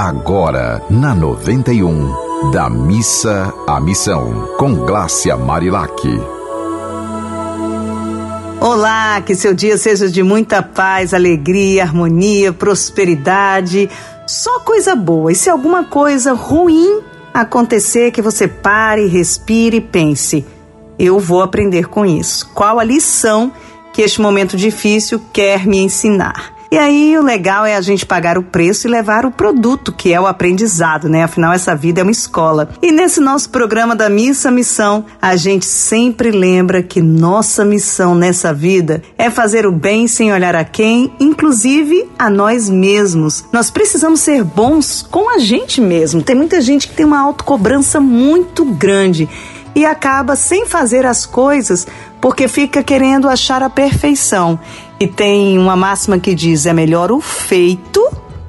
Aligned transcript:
Agora, 0.00 0.80
na 0.88 1.12
91, 1.12 2.52
da 2.52 2.70
missa 2.70 3.52
à 3.66 3.80
missão, 3.80 4.48
com 4.56 4.72
Glácia 4.86 5.36
Marilac. 5.36 5.92
Olá, 8.60 9.20
que 9.20 9.34
seu 9.34 9.52
dia 9.52 9.76
seja 9.76 10.08
de 10.08 10.22
muita 10.22 10.62
paz, 10.62 11.12
alegria, 11.12 11.82
harmonia, 11.82 12.52
prosperidade, 12.52 13.90
só 14.24 14.60
coisa 14.60 14.94
boa. 14.94 15.32
E 15.32 15.34
se 15.34 15.50
alguma 15.50 15.82
coisa 15.82 16.32
ruim 16.32 17.00
acontecer, 17.34 18.12
que 18.12 18.22
você 18.22 18.46
pare, 18.46 19.08
respire 19.08 19.78
e 19.78 19.80
pense: 19.80 20.46
eu 20.96 21.18
vou 21.18 21.42
aprender 21.42 21.88
com 21.88 22.06
isso. 22.06 22.48
Qual 22.54 22.78
a 22.78 22.84
lição 22.84 23.50
que 23.92 24.02
este 24.02 24.20
momento 24.20 24.56
difícil 24.56 25.20
quer 25.32 25.66
me 25.66 25.78
ensinar? 25.78 26.56
E 26.70 26.76
aí 26.76 27.16
o 27.16 27.22
legal 27.22 27.64
é 27.64 27.74
a 27.74 27.80
gente 27.80 28.04
pagar 28.04 28.36
o 28.36 28.42
preço 28.42 28.86
e 28.86 28.90
levar 28.90 29.24
o 29.24 29.30
produto, 29.30 29.90
que 29.90 30.12
é 30.12 30.20
o 30.20 30.26
aprendizado, 30.26 31.08
né? 31.08 31.22
Afinal, 31.22 31.54
essa 31.54 31.74
vida 31.74 32.00
é 32.00 32.02
uma 32.02 32.12
escola. 32.12 32.68
E 32.82 32.92
nesse 32.92 33.20
nosso 33.20 33.48
programa 33.48 33.96
da 33.96 34.10
Missa 34.10 34.50
Missão, 34.50 35.06
a 35.20 35.34
gente 35.34 35.64
sempre 35.64 36.30
lembra 36.30 36.82
que 36.82 37.00
nossa 37.00 37.64
missão 37.64 38.14
nessa 38.14 38.52
vida 38.52 39.02
é 39.16 39.30
fazer 39.30 39.66
o 39.66 39.72
bem 39.72 40.06
sem 40.06 40.30
olhar 40.30 40.54
a 40.54 40.62
quem, 40.62 41.10
inclusive 41.18 42.06
a 42.18 42.28
nós 42.28 42.68
mesmos. 42.68 43.46
Nós 43.50 43.70
precisamos 43.70 44.20
ser 44.20 44.44
bons 44.44 45.06
com 45.10 45.34
a 45.34 45.38
gente 45.38 45.80
mesmo. 45.80 46.22
Tem 46.22 46.36
muita 46.36 46.60
gente 46.60 46.86
que 46.86 46.94
tem 46.94 47.06
uma 47.06 47.20
autocobrança 47.20 47.98
muito 47.98 48.66
grande 48.66 49.26
e 49.78 49.86
acaba 49.86 50.34
sem 50.34 50.66
fazer 50.66 51.06
as 51.06 51.24
coisas 51.24 51.86
porque 52.20 52.48
fica 52.48 52.82
querendo 52.82 53.28
achar 53.28 53.62
a 53.62 53.70
perfeição. 53.70 54.58
E 54.98 55.06
tem 55.06 55.56
uma 55.56 55.76
máxima 55.76 56.18
que 56.18 56.34
diz: 56.34 56.66
é 56.66 56.72
melhor 56.72 57.12
o 57.12 57.20
feito 57.20 58.04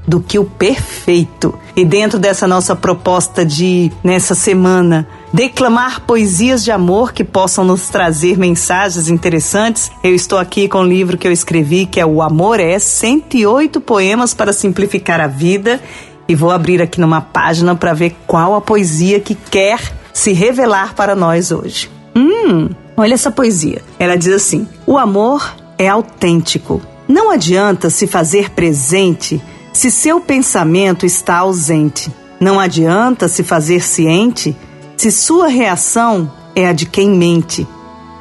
do 0.08 0.20
que 0.20 0.40
o 0.40 0.44
perfeito. 0.44 1.54
E 1.76 1.86
dentro 1.86 2.18
dessa 2.18 2.48
nossa 2.48 2.76
proposta 2.76 3.46
de, 3.46 3.92
nessa 4.04 4.34
semana, 4.34 5.08
declamar 5.32 6.02
poesias 6.02 6.64
de 6.64 6.72
amor 6.72 7.14
que 7.14 7.24
possam 7.24 7.64
nos 7.64 7.90
trazer 7.90 8.36
mensagens 8.36 9.08
interessantes, 9.08 9.92
eu 10.04 10.16
estou 10.16 10.40
aqui 10.40 10.68
com 10.68 10.80
o 10.80 10.88
livro 10.88 11.16
que 11.16 11.28
eu 11.28 11.32
escrevi, 11.32 11.86
que 11.86 12.00
é 12.00 12.06
O 12.06 12.24
Amor 12.24 12.60
é 12.60 12.80
108 12.80 13.80
poemas 13.82 14.34
para 14.34 14.52
simplificar 14.52 15.22
a 15.22 15.28
vida. 15.28 15.80
E 16.28 16.34
vou 16.34 16.50
abrir 16.50 16.82
aqui 16.82 17.00
numa 17.00 17.22
página 17.22 17.76
para 17.76 17.94
ver 17.94 18.16
qual 18.26 18.56
a 18.56 18.62
poesia 18.62 19.20
que 19.20 19.36
quer 19.36 19.99
se 20.20 20.34
revelar 20.34 20.96
para 20.96 21.16
nós 21.16 21.50
hoje. 21.50 21.90
Hum, 22.14 22.70
olha 22.98 23.14
essa 23.14 23.32
poesia. 23.32 23.82
Ela 23.98 24.18
diz 24.18 24.34
assim: 24.34 24.68
O 24.86 24.98
amor 24.98 25.56
é 25.78 25.88
autêntico. 25.88 26.82
Não 27.08 27.32
adianta 27.32 27.90
se 27.90 28.06
fazer 28.06 28.50
presente 28.52 29.42
se 29.72 29.90
seu 29.90 30.20
pensamento 30.20 31.06
está 31.06 31.38
ausente. 31.38 32.12
Não 32.38 32.60
adianta 32.60 33.30
se 33.30 33.44
fazer 33.44 33.82
ciente 33.82 34.56
se 34.98 35.10
sua 35.10 35.48
reação 35.48 36.30
é 36.54 36.68
a 36.68 36.74
de 36.74 36.86
quem 36.86 37.10
mente. 37.12 37.66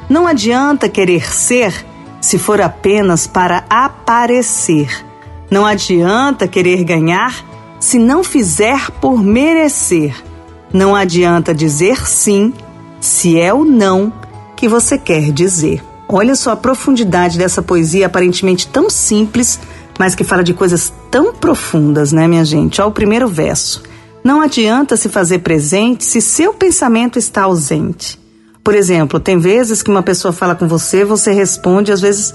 Não 0.09 0.25
adianta 0.25 0.87
querer 0.87 1.29
ser 1.33 1.85
se 2.21 2.37
for 2.37 2.61
apenas 2.61 3.27
para 3.27 3.65
aparecer. 3.69 5.05
Não 5.51 5.65
adianta 5.65 6.47
querer 6.47 6.85
ganhar 6.85 7.45
se 7.77 7.99
não 7.99 8.23
fizer 8.23 8.89
por 9.01 9.21
merecer. 9.21 10.28
Não 10.73 10.95
adianta 10.95 11.53
dizer 11.53 12.07
sim 12.07 12.53
se 12.99 13.39
é 13.39 13.53
o 13.53 13.65
não 13.65 14.13
que 14.55 14.67
você 14.67 14.97
quer 14.97 15.31
dizer. 15.31 15.83
Olha 16.07 16.35
só 16.35 16.51
a 16.51 16.55
profundidade 16.55 17.37
dessa 17.37 17.61
poesia 17.61 18.05
aparentemente 18.05 18.67
tão 18.67 18.89
simples, 18.89 19.59
mas 19.97 20.15
que 20.15 20.23
fala 20.23 20.43
de 20.43 20.53
coisas 20.53 20.91
tão 21.09 21.33
profundas, 21.33 22.11
né, 22.11 22.27
minha 22.27 22.43
gente? 22.45 22.81
Olha 22.81 22.89
o 22.89 22.93
primeiro 22.93 23.27
verso. 23.27 23.83
Não 24.23 24.41
adianta 24.41 24.97
se 24.97 25.07
fazer 25.07 25.39
presente 25.39 26.03
se 26.03 26.21
seu 26.21 26.53
pensamento 26.53 27.17
está 27.17 27.43
ausente. 27.43 28.19
Por 28.63 28.75
exemplo, 28.75 29.19
tem 29.19 29.37
vezes 29.39 29.81
que 29.81 29.89
uma 29.89 30.03
pessoa 30.03 30.31
fala 30.31 30.55
com 30.55 30.67
você, 30.67 31.05
você 31.05 31.31
responde, 31.31 31.91
às 31.91 32.01
vezes 32.01 32.33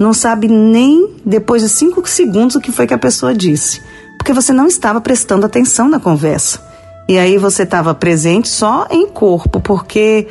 não 0.00 0.12
sabe 0.12 0.48
nem 0.48 1.14
depois 1.24 1.62
de 1.62 1.68
cinco 1.68 2.06
segundos 2.08 2.56
o 2.56 2.60
que 2.60 2.72
foi 2.72 2.86
que 2.86 2.94
a 2.94 2.98
pessoa 2.98 3.34
disse, 3.34 3.80
porque 4.18 4.32
você 4.32 4.52
não 4.52 4.66
estava 4.66 5.00
prestando 5.00 5.46
atenção 5.46 5.88
na 5.88 6.00
conversa. 6.00 6.65
E 7.08 7.18
aí 7.18 7.38
você 7.38 7.62
estava 7.62 7.94
presente 7.94 8.48
só 8.48 8.86
em 8.90 9.06
corpo, 9.06 9.60
porque 9.60 10.26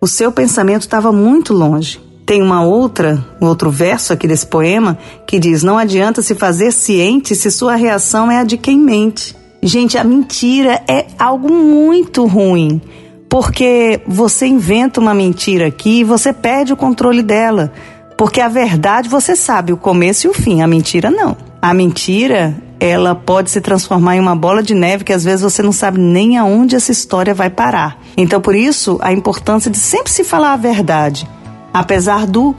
o 0.00 0.06
seu 0.06 0.30
pensamento 0.30 0.82
estava 0.82 1.10
muito 1.10 1.54
longe. 1.54 2.00
Tem 2.26 2.42
uma 2.42 2.62
outra, 2.62 3.24
um 3.40 3.46
outro 3.46 3.70
verso 3.70 4.12
aqui 4.12 4.28
desse 4.28 4.46
poema 4.46 4.98
que 5.26 5.38
diz: 5.38 5.62
Não 5.62 5.78
adianta 5.78 6.20
se 6.20 6.34
fazer 6.34 6.72
ciente 6.72 7.34
se 7.34 7.50
sua 7.50 7.74
reação 7.74 8.30
é 8.30 8.38
a 8.38 8.44
de 8.44 8.58
quem 8.58 8.78
mente. 8.78 9.34
Gente, 9.62 9.96
a 9.96 10.04
mentira 10.04 10.82
é 10.86 11.06
algo 11.18 11.50
muito 11.50 12.26
ruim, 12.26 12.80
porque 13.28 14.00
você 14.06 14.46
inventa 14.46 15.00
uma 15.00 15.14
mentira 15.14 15.66
aqui 15.66 16.00
e 16.00 16.04
você 16.04 16.32
perde 16.32 16.72
o 16.72 16.76
controle 16.76 17.22
dela. 17.22 17.72
Porque 18.18 18.40
a 18.40 18.48
verdade 18.48 19.08
você 19.08 19.34
sabe 19.34 19.72
o 19.72 19.76
começo 19.76 20.26
e 20.26 20.30
o 20.30 20.34
fim, 20.34 20.60
a 20.60 20.66
mentira 20.66 21.10
não. 21.10 21.36
A 21.62 21.72
mentira, 21.72 22.54
ela 22.80 23.14
pode 23.14 23.50
se 23.50 23.60
transformar 23.60 24.16
em 24.16 24.20
uma 24.20 24.36
bola 24.36 24.62
de 24.62 24.74
neve 24.74 25.04
que 25.04 25.12
às 25.12 25.24
vezes 25.24 25.42
você 25.42 25.62
não 25.62 25.72
sabe 25.72 25.98
nem 25.98 26.38
aonde 26.38 26.76
essa 26.76 26.92
história 26.92 27.34
vai 27.34 27.50
parar. 27.50 27.98
Então, 28.16 28.40
por 28.40 28.54
isso, 28.54 28.98
a 29.00 29.12
importância 29.12 29.70
de 29.70 29.78
sempre 29.78 30.12
se 30.12 30.24
falar 30.24 30.52
a 30.52 30.56
verdade 30.56 31.28
apesar 31.72 32.26
do 32.26 32.54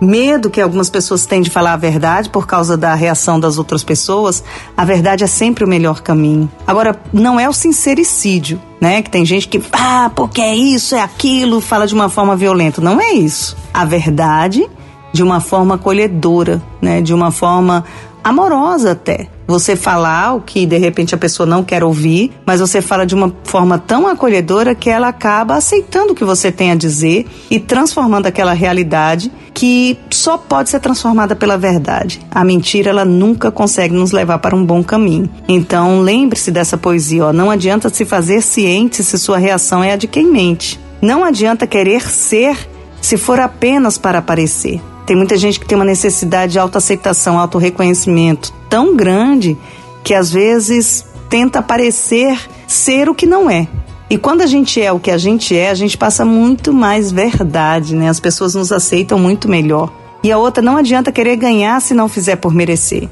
medo 0.00 0.50
que 0.50 0.60
algumas 0.60 0.90
pessoas 0.90 1.24
têm 1.24 1.40
de 1.40 1.48
falar 1.48 1.72
a 1.74 1.76
verdade 1.76 2.28
por 2.28 2.46
causa 2.46 2.76
da 2.76 2.94
reação 2.94 3.38
das 3.38 3.56
outras 3.56 3.82
pessoas, 3.82 4.42
a 4.76 4.84
verdade 4.84 5.24
é 5.24 5.26
sempre 5.26 5.64
o 5.64 5.68
melhor 5.68 6.02
caminho. 6.02 6.50
Agora, 6.66 7.00
não 7.12 7.38
é 7.38 7.48
o 7.48 7.52
sincericídio, 7.52 8.60
né? 8.80 9.00
Que 9.00 9.08
tem 9.08 9.24
gente 9.24 9.48
que, 9.48 9.62
ah, 9.72 10.10
porque 10.14 10.42
é 10.42 10.54
isso, 10.54 10.94
é 10.94 11.00
aquilo, 11.00 11.60
fala 11.60 11.86
de 11.86 11.94
uma 11.94 12.08
forma 12.08 12.36
violenta. 12.36 12.80
Não 12.80 13.00
é 13.00 13.12
isso. 13.12 13.56
A 13.72 13.84
verdade 13.84 14.68
de 15.12 15.22
uma 15.22 15.40
forma 15.40 15.76
acolhedora, 15.76 16.60
né? 16.82 17.00
De 17.00 17.14
uma 17.14 17.30
forma 17.30 17.84
amorosa 18.22 18.90
até. 18.90 19.28
Você 19.46 19.76
falar 19.76 20.34
o 20.34 20.40
que 20.40 20.64
de 20.64 20.78
repente 20.78 21.14
a 21.14 21.18
pessoa 21.18 21.46
não 21.46 21.62
quer 21.62 21.84
ouvir, 21.84 22.32
mas 22.46 22.60
você 22.60 22.80
fala 22.80 23.04
de 23.04 23.14
uma 23.14 23.32
forma 23.44 23.78
tão 23.78 24.06
acolhedora 24.06 24.74
que 24.74 24.88
ela 24.88 25.08
acaba 25.08 25.56
aceitando 25.56 26.12
o 26.12 26.14
que 26.14 26.24
você 26.24 26.50
tem 26.50 26.70
a 26.70 26.74
dizer 26.74 27.26
e 27.50 27.60
transformando 27.60 28.26
aquela 28.26 28.52
realidade 28.52 29.30
que 29.52 29.98
só 30.10 30.36
pode 30.36 30.70
ser 30.70 30.80
transformada 30.80 31.36
pela 31.36 31.56
verdade. 31.56 32.20
A 32.30 32.42
mentira 32.44 32.90
ela 32.90 33.04
nunca 33.04 33.50
consegue 33.50 33.94
nos 33.94 34.12
levar 34.12 34.38
para 34.38 34.56
um 34.56 34.64
bom 34.64 34.82
caminho. 34.82 35.28
Então 35.46 36.00
lembre-se 36.00 36.50
dessa 36.50 36.76
poesia, 36.76 37.26
ó, 37.26 37.32
não 37.32 37.50
adianta 37.50 37.88
se 37.88 38.04
fazer 38.04 38.40
ciente 38.40 39.04
se 39.04 39.18
sua 39.18 39.38
reação 39.38 39.84
é 39.84 39.92
a 39.92 39.96
de 39.96 40.08
quem 40.08 40.26
mente. 40.26 40.80
Não 41.00 41.22
adianta 41.22 41.66
querer 41.66 42.08
ser 42.08 42.56
se 43.00 43.18
for 43.18 43.38
apenas 43.38 43.98
para 43.98 44.18
aparecer. 44.18 44.80
Tem 45.06 45.14
muita 45.16 45.36
gente 45.36 45.60
que 45.60 45.66
tem 45.66 45.76
uma 45.76 45.84
necessidade 45.84 46.52
de 46.52 46.58
autoaceitação, 46.58 47.38
autorreconhecimento 47.38 48.52
tão 48.68 48.96
grande 48.96 49.56
que 50.02 50.14
às 50.14 50.32
vezes 50.32 51.04
tenta 51.28 51.62
parecer 51.62 52.38
ser 52.66 53.08
o 53.08 53.14
que 53.14 53.26
não 53.26 53.50
é. 53.50 53.68
E 54.08 54.16
quando 54.16 54.42
a 54.42 54.46
gente 54.46 54.80
é 54.80 54.92
o 54.92 55.00
que 55.00 55.10
a 55.10 55.18
gente 55.18 55.56
é, 55.56 55.70
a 55.70 55.74
gente 55.74 55.98
passa 55.98 56.24
muito 56.24 56.72
mais 56.72 57.10
verdade, 57.10 57.94
né? 57.94 58.08
As 58.08 58.20
pessoas 58.20 58.54
nos 58.54 58.70
aceitam 58.70 59.18
muito 59.18 59.48
melhor. 59.48 59.92
E 60.22 60.32
a 60.32 60.38
outra, 60.38 60.62
não 60.62 60.76
adianta 60.76 61.12
querer 61.12 61.36
ganhar 61.36 61.80
se 61.80 61.94
não 61.94 62.08
fizer 62.08 62.36
por 62.36 62.54
merecer. 62.54 63.08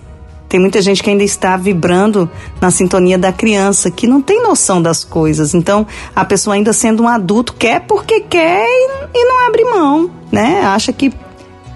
Tem 0.49 0.61
muita 0.61 0.83
gente 0.83 1.03
que 1.03 1.09
ainda 1.09 1.25
está 1.25 1.57
vibrando 1.57 2.31
na 2.61 2.71
sintonia 2.71 3.17
da 3.17 3.33
criança, 3.33 3.91
que 3.91 4.07
não 4.07 4.21
tem 4.21 4.43
noção 4.43 4.83
das 4.83 5.03
coisas. 5.03 5.55
Então, 5.55 5.87
a 6.15 6.27
pessoa 6.27 6.55
ainda 6.55 6.75
sendo 6.75 7.03
um 7.03 7.09
adulto 7.09 7.55
quer 7.55 7.81
porque 7.81 8.21
quer 8.21 8.67
e, 9.15 9.25
não 9.25 9.47
abre 9.47 9.65
mão, 9.65 10.11
né? 10.31 10.61
Acha 10.63 10.93
que 10.93 11.11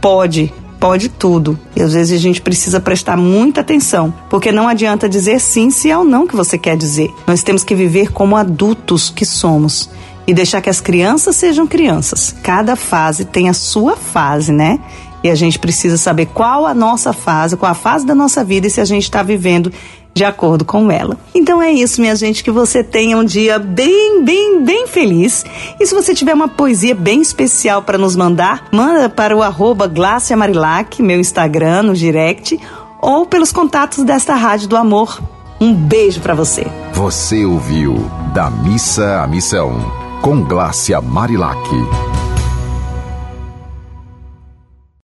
pode, 0.06 0.54
pode 0.78 1.08
tudo. 1.08 1.58
E 1.74 1.82
às 1.82 1.92
vezes 1.92 2.16
a 2.16 2.22
gente 2.22 2.40
precisa 2.40 2.78
prestar 2.78 3.16
muita 3.16 3.60
atenção, 3.60 4.14
porque 4.30 4.52
não 4.52 4.68
adianta 4.68 5.08
dizer 5.08 5.40
sim 5.40 5.68
se 5.68 5.90
é 5.90 5.98
ou 5.98 6.04
não 6.04 6.28
que 6.28 6.36
você 6.36 6.56
quer 6.56 6.76
dizer. 6.76 7.12
Nós 7.26 7.42
temos 7.42 7.64
que 7.64 7.74
viver 7.74 8.12
como 8.12 8.36
adultos 8.36 9.10
que 9.10 9.24
somos 9.24 9.90
e 10.24 10.32
deixar 10.32 10.60
que 10.60 10.70
as 10.70 10.80
crianças 10.80 11.34
sejam 11.34 11.66
crianças. 11.66 12.32
Cada 12.40 12.76
fase 12.76 13.24
tem 13.24 13.48
a 13.48 13.52
sua 13.52 13.96
fase, 13.96 14.52
né? 14.52 14.78
E 15.24 15.28
a 15.28 15.34
gente 15.34 15.58
precisa 15.58 15.96
saber 15.96 16.26
qual 16.26 16.66
a 16.66 16.72
nossa 16.72 17.12
fase, 17.12 17.56
qual 17.56 17.72
a 17.72 17.74
fase 17.74 18.06
da 18.06 18.14
nossa 18.14 18.44
vida 18.44 18.68
e 18.68 18.70
se 18.70 18.80
a 18.80 18.84
gente 18.84 19.02
está 19.02 19.24
vivendo 19.24 19.72
de 20.16 20.24
acordo 20.24 20.64
com 20.64 20.90
ela. 20.90 21.18
Então 21.34 21.60
é 21.62 21.70
isso, 21.70 22.00
minha 22.00 22.16
gente, 22.16 22.42
que 22.42 22.50
você 22.50 22.82
tenha 22.82 23.18
um 23.18 23.24
dia 23.24 23.58
bem, 23.58 24.24
bem, 24.24 24.64
bem 24.64 24.86
feliz. 24.86 25.44
E 25.78 25.86
se 25.86 25.94
você 25.94 26.14
tiver 26.14 26.32
uma 26.32 26.48
poesia 26.48 26.94
bem 26.94 27.20
especial 27.20 27.82
para 27.82 27.98
nos 27.98 28.16
mandar, 28.16 28.66
manda 28.72 29.10
para 29.10 29.36
o 29.36 29.42
arroba 29.42 29.92
Marilac, 30.34 31.02
meu 31.02 31.20
Instagram, 31.20 31.82
no 31.82 31.94
direct, 31.94 32.58
ou 32.98 33.26
pelos 33.26 33.52
contatos 33.52 34.02
desta 34.04 34.34
Rádio 34.34 34.68
do 34.68 34.76
Amor. 34.76 35.20
Um 35.60 35.74
beijo 35.74 36.22
para 36.22 36.34
você. 36.34 36.66
Você 36.94 37.44
ouviu 37.44 38.10
Da 38.32 38.48
Missa 38.48 39.20
à 39.20 39.26
Missão, 39.26 39.78
com 40.22 40.42
Glácia 40.42 40.98
Marilac. 41.02 42.15